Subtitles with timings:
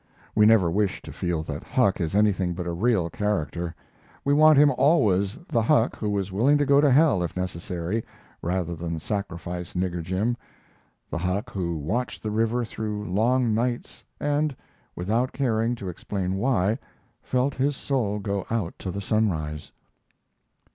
[0.33, 3.75] We never wish to feel that Huck is anything but a real character.
[4.25, 8.03] We want him always the Huck who was willing to go to hell if necessary,
[8.41, 10.35] rather than sacrifice Nigger Jim;
[11.11, 14.55] the Huck who watched the river through long nights, and,
[14.95, 16.79] without caring to explain why,
[17.21, 19.71] felt his soul go out to the sunrise.